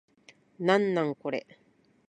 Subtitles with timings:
[0.57, 1.45] なんなんこれ